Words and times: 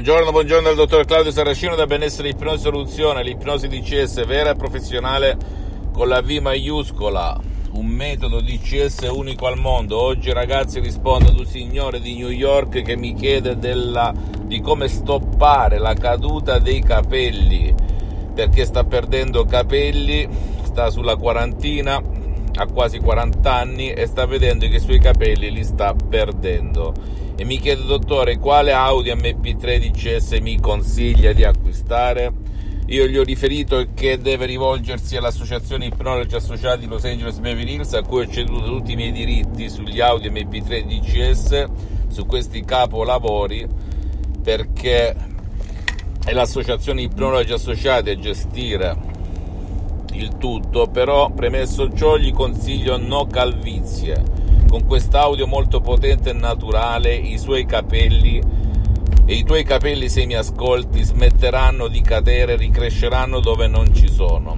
Buongiorno, 0.00 0.30
buongiorno 0.30 0.68
dal 0.68 0.76
dottor 0.76 1.04
Claudio 1.06 1.32
Saracino 1.32 1.74
da 1.74 1.84
Benessere 1.84 2.28
Ipnosi 2.28 2.62
Soluzione, 2.62 3.24
l'ipnosi 3.24 3.66
DCS 3.66 4.24
vera 4.26 4.50
e 4.50 4.54
professionale 4.54 5.36
con 5.92 6.06
la 6.06 6.22
V 6.22 6.38
maiuscola, 6.40 7.36
un 7.72 7.86
metodo 7.86 8.40
DCS 8.40 9.08
unico 9.10 9.48
al 9.48 9.58
mondo. 9.58 10.00
Oggi 10.00 10.32
ragazzi 10.32 10.78
rispondo 10.78 11.30
ad 11.30 11.38
un 11.40 11.46
signore 11.46 12.00
di 12.00 12.14
New 12.14 12.28
York 12.28 12.82
che 12.82 12.96
mi 12.96 13.12
chiede 13.12 13.58
della, 13.58 14.14
di 14.44 14.60
come 14.60 14.86
stoppare 14.86 15.78
la 15.78 15.94
caduta 15.94 16.60
dei 16.60 16.80
capelli, 16.80 17.74
perché 18.32 18.66
sta 18.66 18.84
perdendo 18.84 19.46
capelli, 19.46 20.28
sta 20.62 20.90
sulla 20.90 21.16
quarantina, 21.16 22.00
ha 22.58 22.66
quasi 22.66 22.98
40 22.98 23.54
anni 23.54 23.92
e 23.92 24.06
sta 24.06 24.26
vedendo 24.26 24.66
che 24.66 24.76
i 24.76 24.80
suoi 24.80 24.98
capelli 24.98 25.52
li 25.52 25.62
sta 25.62 25.94
perdendo. 25.94 26.92
E 27.36 27.44
mi 27.44 27.58
chiede 27.58 27.84
dottore 27.84 28.38
quale 28.38 28.72
Audi 28.72 29.12
MP3 29.12 29.78
DCS 29.78 30.38
mi 30.40 30.58
consiglia 30.58 31.32
di 31.32 31.44
acquistare? 31.44 32.32
Io 32.86 33.06
gli 33.06 33.16
ho 33.16 33.22
riferito 33.22 33.86
che 33.94 34.18
deve 34.18 34.46
rivolgersi 34.46 35.16
all'associazione 35.16 35.86
Ipnologi 35.86 36.34
Associati 36.34 36.86
Los 36.86 37.04
Angeles 37.04 37.38
Beverly 37.38 37.74
Hills 37.74 37.92
a 37.92 38.02
cui 38.02 38.22
ho 38.22 38.28
ceduto 38.28 38.64
tutti 38.64 38.92
i 38.92 38.96
miei 38.96 39.12
diritti 39.12 39.68
sugli 39.68 40.00
Audi 40.00 40.28
MP3 40.28 40.84
DCS 40.84 41.64
su 42.08 42.26
questi 42.26 42.64
capolavori 42.64 43.68
perché 44.42 45.14
è 46.24 46.32
l'associazione 46.32 47.02
Ipnologi 47.02 47.52
Associati 47.52 48.10
a 48.10 48.18
gestire 48.18 49.07
il 50.12 50.36
tutto 50.38 50.86
però 50.86 51.30
premesso 51.30 51.92
ciò 51.92 52.16
gli 52.16 52.32
consiglio 52.32 52.96
no 52.96 53.26
calvizie 53.26 54.22
con 54.68 54.84
quest'audio 54.84 55.46
molto 55.46 55.80
potente 55.80 56.30
e 56.30 56.34
naturale 56.34 57.14
i 57.14 57.38
suoi 57.38 57.64
capelli 57.64 58.40
e 59.24 59.34
i 59.34 59.44
tuoi 59.44 59.62
capelli 59.62 60.08
se 60.08 60.24
mi 60.24 60.34
ascolti 60.34 61.02
smetteranno 61.02 61.88
di 61.88 62.00
cadere, 62.00 62.56
ricresceranno 62.56 63.40
dove 63.40 63.66
non 63.66 63.94
ci 63.94 64.10
sono. 64.10 64.56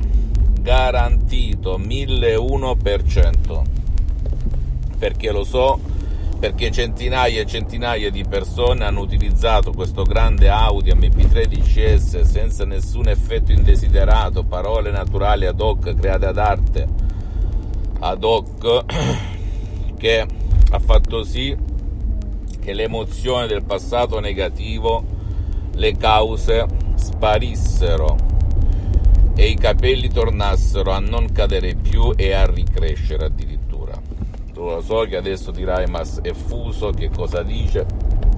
Garantito 0.60 1.76
1001%. 1.76 3.62
Perché 4.96 5.32
lo 5.32 5.42
so, 5.42 5.80
perché 6.41 6.70
centinaia 6.70 7.42
e 7.42 7.46
centinaia 7.46 8.10
di 8.10 8.24
persone 8.24 8.84
hanno 8.84 9.00
utilizzato 9.00 9.72
questo 9.72 10.05
grande 10.05 10.48
Audi 10.48 10.91
MP3 10.91 11.44
DCS 11.44 12.22
senza 12.22 12.64
nessun 12.64 13.08
effetto 13.08 13.52
indesiderato, 13.52 14.42
parole 14.42 14.91
naturali 14.91 15.44
ad 15.44 15.60
hoc 15.60 15.94
create 15.94 16.24
ad 16.27 16.38
arte 16.38 16.88
ad 17.98 18.24
hoc 18.24 18.84
che 19.98 20.27
ha 20.70 20.78
fatto 20.78 21.24
sì 21.24 21.55
che 22.58 22.72
l'emozione 22.72 23.47
del 23.47 23.62
passato 23.62 24.19
negativo, 24.19 25.04
le 25.75 25.94
cause 25.97 26.66
sparissero 26.94 28.16
e 29.34 29.47
i 29.47 29.56
capelli 29.56 30.09
tornassero 30.09 30.91
a 30.91 31.00
non 31.00 31.32
cadere 31.32 31.75
più 31.75 32.12
e 32.16 32.32
a 32.32 32.47
ricrescere 32.47 33.26
addirittura. 33.26 33.59
Tu 34.60 34.66
lo 34.66 34.82
so 34.82 35.06
che 35.09 35.16
adesso 35.16 35.53
dirai 35.53 35.87
ma 35.87 36.03
è 36.21 36.32
fuso, 36.34 36.91
che 36.91 37.09
cosa 37.09 37.43
dice? 37.43 37.87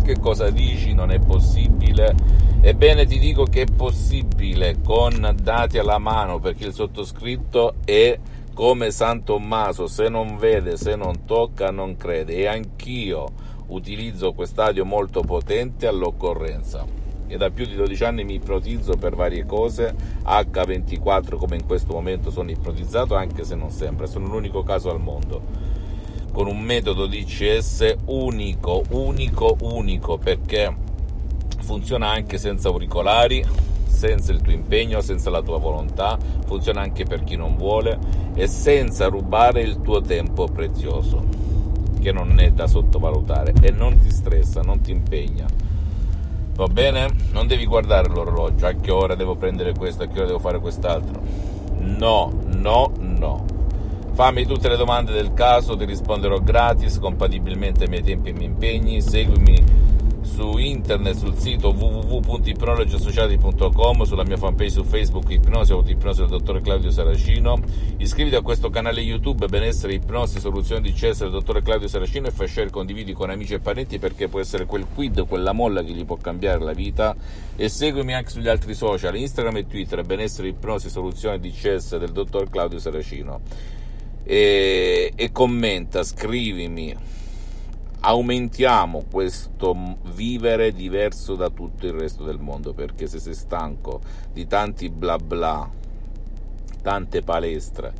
Che 0.04 0.20
cosa 0.20 0.50
dici? 0.50 0.94
Non 0.94 1.10
è 1.10 1.18
possibile. 1.18 2.14
Ebbene 2.60 3.06
ti 3.06 3.18
dico 3.18 3.42
che 3.42 3.62
è 3.62 3.66
possibile 3.66 4.76
con 4.84 5.34
dati 5.42 5.78
alla 5.78 5.98
mano 5.98 6.38
perché 6.38 6.66
il 6.66 6.74
sottoscritto 6.74 7.74
è 7.84 8.16
come 8.54 8.92
San 8.92 9.24
Tommaso, 9.24 9.88
se 9.88 10.08
non 10.08 10.36
vede, 10.36 10.76
se 10.76 10.94
non 10.94 11.24
tocca, 11.24 11.72
non 11.72 11.96
crede. 11.96 12.34
E 12.34 12.46
anch'io 12.46 13.26
utilizzo 13.66 14.32
quest'audio 14.32 14.84
molto 14.84 15.22
potente 15.22 15.88
all'occorrenza. 15.88 16.86
E 17.26 17.36
da 17.36 17.50
più 17.50 17.66
di 17.66 17.74
12 17.74 18.04
anni 18.04 18.22
mi 18.22 18.34
ipnotizzo 18.34 18.92
per 18.96 19.16
varie 19.16 19.44
cose, 19.44 19.92
H24 20.24 21.34
come 21.34 21.56
in 21.56 21.66
questo 21.66 21.92
momento 21.94 22.30
sono 22.30 22.48
ipnotizzato, 22.52 23.16
anche 23.16 23.42
se 23.42 23.56
non 23.56 23.70
sempre, 23.70 24.06
sono 24.06 24.28
l'unico 24.28 24.62
caso 24.62 24.88
al 24.88 25.00
mondo. 25.00 25.80
Con 26.32 26.46
un 26.46 26.60
metodo 26.60 27.06
DCS 27.06 27.96
unico, 28.06 28.82
unico, 28.90 29.56
unico, 29.60 30.16
perché 30.16 30.74
funziona 31.60 32.08
anche 32.08 32.38
senza 32.38 32.68
auricolari, 32.68 33.44
senza 33.86 34.32
il 34.32 34.40
tuo 34.40 34.52
impegno, 34.52 35.02
senza 35.02 35.28
la 35.28 35.42
tua 35.42 35.58
volontà, 35.58 36.18
funziona 36.46 36.80
anche 36.80 37.04
per 37.04 37.22
chi 37.22 37.36
non 37.36 37.56
vuole 37.56 37.98
e 38.34 38.46
senza 38.46 39.08
rubare 39.08 39.60
il 39.60 39.82
tuo 39.82 40.00
tempo 40.00 40.46
prezioso, 40.46 41.22
che 42.00 42.12
non 42.12 42.40
è 42.40 42.50
da 42.50 42.66
sottovalutare 42.66 43.52
e 43.60 43.70
non 43.70 43.98
ti 43.98 44.10
stressa, 44.10 44.62
non 44.62 44.80
ti 44.80 44.90
impegna. 44.90 45.46
Va 46.54 46.66
bene? 46.66 47.08
Non 47.30 47.46
devi 47.46 47.66
guardare 47.66 48.08
l'orologio, 48.08 48.66
a 48.66 48.72
che 48.72 48.90
ora 48.90 49.14
devo 49.14 49.36
prendere 49.36 49.74
questo, 49.74 50.02
a 50.02 50.06
che 50.06 50.18
ora 50.18 50.26
devo 50.26 50.38
fare 50.38 50.58
quest'altro. 50.60 51.20
No, 51.78 52.32
no, 52.46 52.90
no. 52.98 53.51
Fammi 54.14 54.44
tutte 54.44 54.68
le 54.68 54.76
domande 54.76 55.12
del 55.12 55.32
caso, 55.32 55.74
ti 55.74 55.86
risponderò 55.86 56.38
gratis, 56.38 56.98
compatibilmente 56.98 57.84
ai 57.84 57.88
miei 57.88 58.02
tempi 58.02 58.28
e 58.28 58.32
ai 58.32 58.36
miei 58.36 58.50
impegni. 58.50 59.00
Seguimi 59.00 59.64
su 60.22 60.58
internet 60.58 61.16
sul 61.16 61.38
sito 61.38 61.70
www.ipnologiassociati.com, 61.70 64.02
sulla 64.02 64.24
mia 64.24 64.36
fanpage 64.36 64.70
su 64.70 64.84
Facebook 64.84 65.30
Ipnosi 65.30 65.72
o 65.72 65.82
Ipnosi 65.86 66.20
del 66.20 66.28
dottor 66.28 66.60
Claudio 66.60 66.90
Saracino. 66.90 67.58
Iscriviti 67.96 68.36
a 68.36 68.42
questo 68.42 68.68
canale 68.68 69.00
YouTube 69.00 69.46
Benessere 69.46 69.94
Ipnosi 69.94 70.40
Soluzioni 70.40 70.82
di 70.82 70.94
Cesare 70.94 71.30
del 71.30 71.40
dottor 71.40 71.62
Claudio 71.62 71.88
Saracino 71.88 72.26
e 72.26 72.32
fai 72.32 72.48
share 72.48 72.68
condividi 72.68 73.14
con 73.14 73.30
amici 73.30 73.54
e 73.54 73.60
parenti 73.60 73.98
perché 73.98 74.28
può 74.28 74.40
essere 74.40 74.66
quel 74.66 74.84
quid, 74.94 75.26
quella 75.26 75.52
molla 75.52 75.82
che 75.82 75.92
gli 75.92 76.04
può 76.04 76.16
cambiare 76.16 76.62
la 76.62 76.74
vita. 76.74 77.16
E 77.56 77.70
seguimi 77.70 78.12
anche 78.14 78.28
sugli 78.28 78.48
altri 78.48 78.74
social, 78.74 79.16
Instagram 79.16 79.56
e 79.56 79.66
Twitter 79.66 80.04
Benessere 80.04 80.48
Ipnosi 80.48 80.90
Soluzioni 80.90 81.40
di 81.40 81.50
Cesare 81.50 82.04
del 82.04 82.12
dottor 82.12 82.50
Claudio 82.50 82.78
Saracino. 82.78 83.80
E, 84.24 85.12
e 85.14 85.32
commenta, 85.32 86.02
scrivimi. 86.02 86.94
Aumentiamo 88.00 89.04
questo 89.10 89.76
vivere 90.14 90.72
diverso 90.72 91.36
da 91.36 91.50
tutto 91.50 91.86
il 91.86 91.92
resto 91.92 92.24
del 92.24 92.40
mondo 92.40 92.72
perché 92.72 93.06
se 93.06 93.20
sei 93.20 93.34
stanco 93.34 94.00
di 94.32 94.46
tanti 94.48 94.90
bla 94.90 95.18
bla 95.18 95.70
tante 96.82 97.22
palestre 97.22 97.92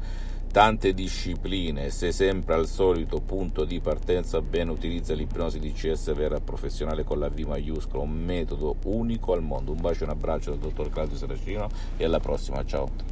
tante 0.53 0.93
discipline 0.93 1.89
sei 1.89 2.13
sempre 2.13 2.55
al 2.55 2.67
solito 2.67 3.21
punto 3.21 3.65
di 3.65 3.81
partenza 3.81 4.43
bene 4.43 4.71
utilizza 4.71 5.15
l'ipnosi 5.15 5.59
di 5.59 5.73
CS 5.73 6.13
vera 6.15 6.41
professionale 6.41 7.05
con 7.05 7.19
la 7.19 7.31
V 7.31 7.39
maiuscola 7.39 8.03
un 8.03 8.11
metodo 8.11 8.77
unico 8.85 9.33
al 9.33 9.43
mondo. 9.43 9.73
Un 9.73 9.81
bacio 9.81 10.03
e 10.03 10.05
un 10.05 10.11
abbraccio 10.11 10.51
dal 10.51 10.59
dottor 10.59 10.91
Claudio 10.91 11.17
Saracino 11.17 11.69
e 11.97 12.05
alla 12.05 12.21
prossima. 12.21 12.63
Ciao 12.67 13.12